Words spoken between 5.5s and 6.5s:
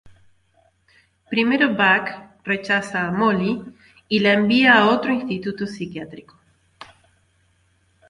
psiquiátrico.